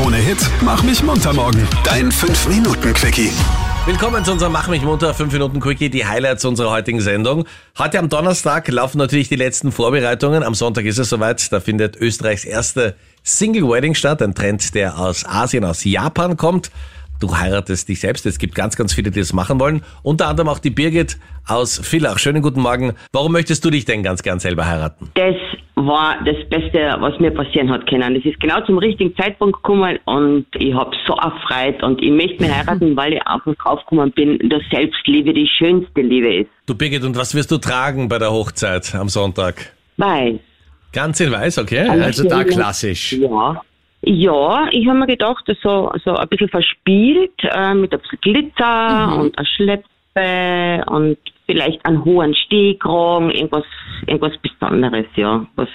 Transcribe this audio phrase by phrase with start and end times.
[0.00, 1.68] Krone Hit Mach mich munter morgen.
[1.84, 3.32] Dein 5-Minuten-Quickie.
[3.84, 7.44] Willkommen zu unserem Mach mich munter 5 Minuten Quickie, die Highlights unserer heutigen Sendung.
[7.78, 10.42] Heute am Donnerstag laufen natürlich die letzten Vorbereitungen.
[10.42, 11.52] Am Sonntag ist es soweit.
[11.52, 14.22] Da findet Österreichs erste Single Wedding statt.
[14.22, 16.70] Ein Trend, der aus Asien, aus Japan kommt.
[17.20, 18.24] Du heiratest dich selbst.
[18.24, 19.82] Es gibt ganz, ganz viele, die das machen wollen.
[20.02, 22.18] Unter anderem auch die Birgit aus Villach.
[22.18, 22.94] Schönen guten Morgen.
[23.12, 25.10] Warum möchtest du dich denn ganz gern selber heiraten?
[25.14, 25.36] Das
[25.74, 28.14] war das Beste, was mir passieren hat können.
[28.14, 32.42] Das ist genau zum richtigen Zeitpunkt gekommen und ich habe so erfreut und ich möchte
[32.42, 36.50] mich heiraten, weil ich einfach draufgekommen bin, dass Selbstliebe die schönste Liebe ist.
[36.66, 39.74] Du Birgit, und was wirst du tragen bei der Hochzeit am Sonntag?
[39.98, 40.36] Weiß.
[40.92, 41.88] Ganz in weiß, okay?
[41.88, 43.12] Also da klassisch.
[43.12, 43.60] Ja.
[44.02, 48.20] Ja, ich habe mir gedacht, das so, so ein bisschen verspielt, äh, mit ein bisschen
[48.20, 53.64] Glitzer und einer Schleppe und vielleicht einen hohen Stehkragen, irgendwas,
[54.06, 55.68] irgendwas Besonderes, ja, was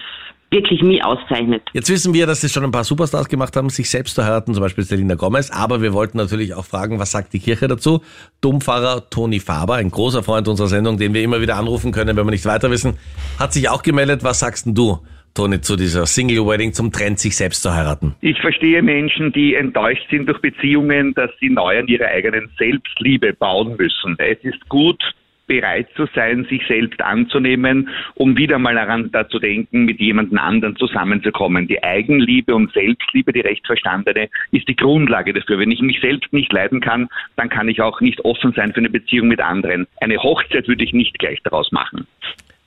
[0.51, 1.63] wirklich mich auszeichnet.
[1.73, 4.53] Jetzt wissen wir, dass das schon ein paar Superstars gemacht haben, sich selbst zu heiraten,
[4.53, 5.51] zum Beispiel Selina Gomez.
[5.51, 8.01] Aber wir wollten natürlich auch fragen, was sagt die Kirche dazu?
[8.41, 12.25] Dompfarrer Toni Faber, ein großer Freund unserer Sendung, den wir immer wieder anrufen können, wenn
[12.25, 12.97] wir nicht weiter wissen,
[13.37, 14.23] hat sich auch gemeldet.
[14.23, 14.99] Was sagst denn du,
[15.35, 18.15] Toni, zu dieser Single Wedding, zum Trend, sich selbst zu heiraten?
[18.21, 23.33] Ich verstehe Menschen, die enttäuscht sind durch Beziehungen, dass sie neu an ihrer eigenen Selbstliebe
[23.33, 24.15] bauen müssen.
[24.17, 25.03] Es ist gut,
[25.47, 30.37] bereit zu sein, sich selbst anzunehmen, um wieder mal daran da zu denken, mit jemandem
[30.37, 31.67] anderen zusammenzukommen.
[31.67, 35.59] Die Eigenliebe und Selbstliebe, die recht verstandene, ist die Grundlage dafür.
[35.59, 38.79] Wenn ich mich selbst nicht leiden kann, dann kann ich auch nicht offen sein für
[38.79, 39.85] eine Beziehung mit anderen.
[40.01, 42.07] Eine Hochzeit würde ich nicht gleich daraus machen.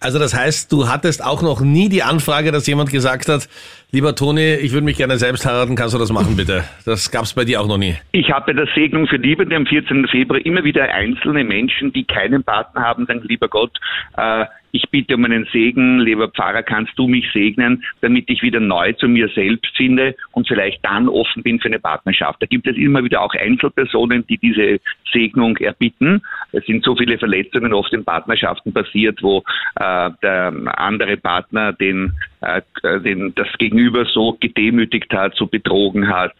[0.01, 3.49] Also das heißt, du hattest auch noch nie die Anfrage, dass jemand gesagt hat,
[3.91, 6.63] lieber Toni, ich würde mich gerne selbst heiraten, kannst du das machen bitte?
[6.85, 7.97] Das gab's bei dir auch noch nie.
[8.13, 10.07] Ich habe bei der Segnung für Liebe am 14.
[10.07, 13.77] Februar immer wieder einzelne Menschen, die keinen Partner haben, sagen, lieber Gott,
[14.17, 18.61] äh, ich bitte um einen Segen, lieber Pfarrer, kannst du mich segnen, damit ich wieder
[18.61, 22.43] neu zu mir selbst finde und vielleicht dann offen bin für eine Partnerschaft.
[22.43, 24.79] Da gibt es immer wieder auch Einzelpersonen, die diese
[25.13, 26.23] Segnung erbitten.
[26.53, 29.43] Es sind so viele Verletzungen oft in Partnerschaften passiert, wo
[29.77, 32.63] äh, der andere Partner den, äh,
[33.01, 36.33] den das Gegenüber so gedemütigt hat, so betrogen hat,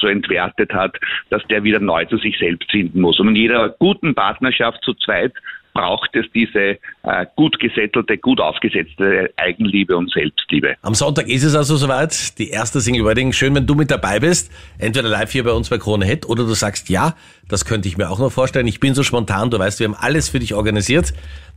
[0.00, 0.96] so entwertet hat,
[1.30, 3.20] dass der wieder neu zu sich selbst finden muss.
[3.20, 5.32] Und in jeder guten Partnerschaft zu zweit
[5.74, 10.76] braucht es diese äh, gut gesettelte, gut aufgesetzte Eigenliebe und Selbstliebe.
[10.82, 13.32] Am Sonntag ist es also soweit, die erste Single Wedding.
[13.32, 16.44] Schön, wenn du mit dabei bist, entweder live hier bei uns bei Krone Hit oder
[16.44, 17.14] du sagst, ja,
[17.48, 18.66] das könnte ich mir auch noch vorstellen.
[18.66, 21.12] Ich bin so spontan, du weißt, wir haben alles für dich organisiert.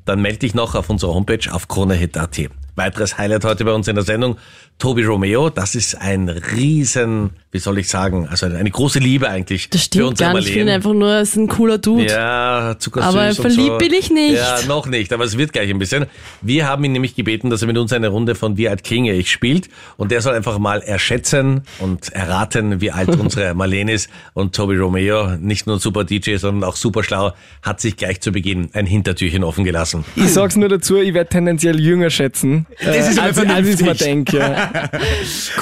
[0.05, 2.49] Dann melde dich noch auf unserer Homepage auf kronehit.at.
[2.75, 4.37] Weiteres Highlight heute bei uns in der Sendung,
[4.79, 5.49] Tobi Romeo.
[5.49, 9.85] Das ist ein riesen, wie soll ich sagen, also eine große Liebe eigentlich Das für
[9.85, 10.49] stimmt unser gar nicht.
[10.49, 12.05] Ich finde einfach nur, es ist ein cooler Dude.
[12.07, 13.77] Ja, zuckersüß Aber und verliebt so.
[13.77, 14.35] bin ich nicht.
[14.35, 16.05] Ja, noch nicht, aber es wird gleich ein bisschen.
[16.41, 19.13] Wir haben ihn nämlich gebeten, dass er mit uns eine Runde von Wie alt klinge
[19.13, 24.09] ich spielt und der soll einfach mal erschätzen und erraten, wie alt unsere Marlene ist.
[24.33, 27.31] Und Toby Romeo, nicht nur super DJ, sondern auch super schlau,
[27.61, 30.03] hat sich gleich zu Beginn ein Hintertürchen offen gelassen.
[30.17, 32.64] Ich sag's nur dazu, ich werde tendenziell jünger schätzen.
[32.83, 34.37] Das ist aber als, als ich mir denke.
[34.37, 34.71] Ja.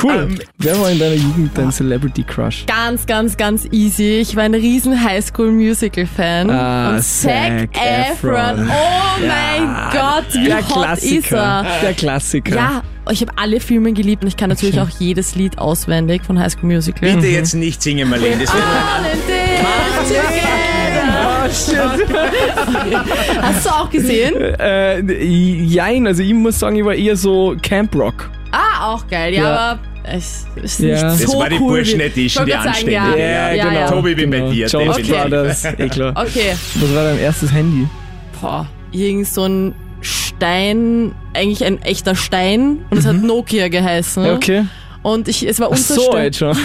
[0.02, 0.36] Cool.
[0.58, 2.66] Wer war in deiner Jugend dein Celebrity Crush?
[2.66, 4.19] Ganz, ganz, ganz easy.
[4.22, 6.50] Ich war ein riesen Highschool-Musical-Fan.
[6.50, 8.34] Ah, und Zac Zac Efron.
[8.36, 8.69] Efron.
[8.69, 11.38] Oh mein Gott, wie Der hot ist Klassiker.
[11.38, 11.66] er.
[11.81, 12.56] Der Klassiker.
[12.56, 16.40] Ja, ich habe alle Filme geliebt und ich kann natürlich auch jedes Lied auswendig von
[16.40, 17.13] High School Musical.
[17.16, 18.44] Bitte jetzt nicht singen, Marlene.
[18.44, 18.63] Das wäre
[21.53, 23.03] together.
[23.41, 24.36] Hast du auch gesehen?
[24.59, 28.30] Äh, jein, also ich muss sagen, ich war eher so Camp Rock.
[28.52, 29.34] Ah, auch geil.
[29.34, 29.56] Ja, Ja.
[29.72, 30.88] aber es ist Ja.
[30.90, 31.78] nicht Das so Das war die cool.
[31.78, 32.96] Burschen wie- Edition, die anständige.
[33.19, 33.88] Ja, ja, ja.
[33.90, 35.22] Tobi, bin bei dir, Jones definitiv.
[35.22, 36.13] Brothers, eh klar.
[36.16, 36.53] Okay.
[36.75, 37.88] Was war dein erstes Handy?
[38.42, 44.25] Boah, irgend so ein Stein, eigentlich ein echter Stein und es hat Nokia geheißen.
[44.25, 44.66] Ja, okay.
[45.03, 46.52] Und ich, es war Ach so, jetzt schon.
[46.56, 46.58] ich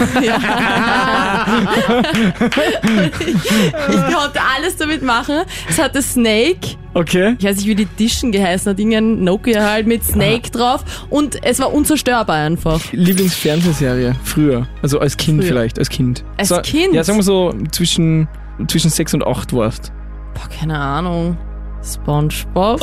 [4.15, 5.43] konnte alles damit machen.
[5.69, 6.77] Es hatte Snake.
[6.95, 7.35] Okay.
[7.39, 8.79] Ich weiß nicht, wie die Tischen geheißen hat.
[8.79, 10.85] Irgendein Nokia halt mit Snake drauf.
[11.11, 12.81] Und es war unzerstörbar einfach.
[12.93, 14.69] Lieblingsfernsehserie früher.
[14.83, 15.49] Also als Kind Früher.
[15.49, 16.25] vielleicht, als Kind.
[16.37, 16.95] Als so, Kind?
[16.95, 18.29] Ja, sagen wir so zwischen,
[18.69, 19.93] zwischen sechs und acht warst.
[20.35, 21.37] Boah, keine Ahnung.
[21.83, 22.81] Spongebob.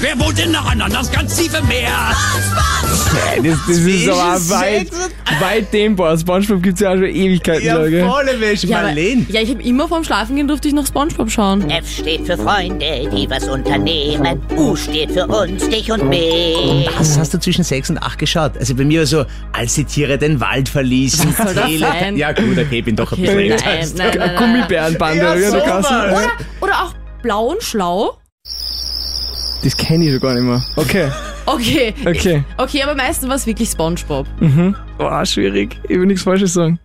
[0.00, 1.90] Wer wohnt denn noch an das ganz tiefe Meer?
[3.42, 4.88] Das, das ist aber weit,
[5.40, 6.16] weit dehnbar.
[6.18, 8.06] Spongebob gibt's ja auch schon Ewigkeiten, Ja, Leute.
[8.06, 9.26] volle Wäsche, Ja, Marlene.
[9.28, 11.68] ja, ich habe immer vorm Schlafen gehen durfte ich noch Spongebob schauen.
[11.70, 14.40] F steht für Freunde, die was unternehmen.
[14.56, 16.88] U steht für uns, dich und mich.
[16.98, 18.56] Was hast du zwischen 6 und 8 geschaut?
[18.58, 21.34] Also bei mir war so, als die Tiere den Wald verließen.
[21.36, 22.16] Was soll das Tele- sein?
[22.16, 23.94] Ja gut, okay, bin doch ein Okay, bisschen nein, älter.
[23.96, 24.36] nein, nein, nein.
[24.36, 28.16] Gummibärenbande, Ja, Oder, oder auch blau und schlau.
[29.62, 30.62] Das kenne ich schon gar nicht mehr.
[30.76, 31.08] Okay.
[31.46, 31.94] Okay.
[32.06, 32.44] Okay.
[32.56, 34.26] Okay, aber meistens war es wirklich Spongebob.
[34.98, 35.76] Boah, schwierig.
[35.84, 36.78] Ich will nichts Falsches sagen.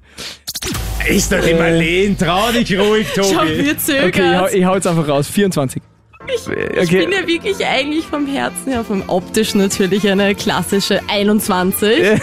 [1.08, 3.64] Ist doch die Marleen, trau dich ruhig, Schau, Tobi.
[3.66, 4.08] wir zögern.
[4.08, 5.28] Okay, ich hau, ich hau jetzt einfach raus.
[5.28, 5.82] 24.
[6.28, 6.48] Ich
[6.88, 7.06] okay.
[7.06, 11.90] bin ja wirklich eigentlich vom Herzen her, vom optischen natürlich eine klassische 21.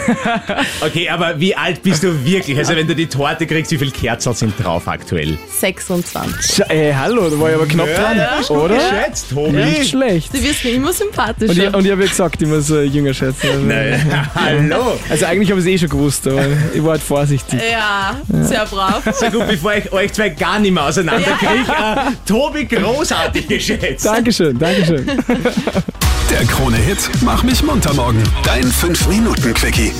[0.81, 2.57] Okay, aber wie alt bist du wirklich?
[2.57, 5.37] Also wenn du die Torte kriegst, wie viele Kerzen sind drauf aktuell?
[5.59, 6.55] 26.
[6.55, 8.19] Scha Ey, hallo, da war ich aber knapp dran,
[8.49, 8.75] oder?
[8.75, 9.51] Geschätzt, Tobi.
[9.51, 10.33] Nicht schlecht.
[10.33, 11.67] Du wirst mir immer Und sympathischer.
[11.69, 13.47] ich, und ich habe ja gesagt, ich muss äh, jünger schätzen.
[13.49, 14.29] Also, Nein.
[14.35, 14.99] Hallo.
[15.09, 17.59] also eigentlich habe ich es eh schon gewusst, aber ich war halt vorsichtig.
[17.71, 19.03] ja, sehr brav.
[19.13, 21.95] So gut, bevor ich euch zwei gar nicht mehr auseinanderkriege, äh,
[22.27, 23.92] Tobi großartig geschätzt.
[24.01, 25.05] Dankeschön, Dankeschön.
[26.29, 28.23] Der Krone-Hit Mach mich munter morgen.
[28.43, 29.91] Dein 5-Minuten-Quickie.